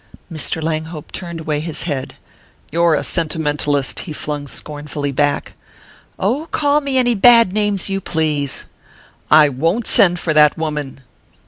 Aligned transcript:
Mr. 0.31 0.63
Langhope 0.63 1.11
turned 1.11 1.41
away 1.41 1.59
his 1.59 1.83
head. 1.83 2.15
"You're 2.71 2.95
a 2.95 3.03
sentimentalist!" 3.03 3.99
he 3.99 4.13
flung 4.13 4.47
scornfully 4.47 5.11
back. 5.11 5.53
"Oh, 6.17 6.47
call 6.49 6.81
me 6.81 6.97
any 6.97 7.13
bad 7.13 7.53
names 7.53 7.87
you 7.87 8.01
please!" 8.01 8.65
"I 9.29 9.47
won't 9.47 9.85
send 9.85 10.17
for 10.19 10.33
that 10.33 10.57
woman!" 10.57 11.01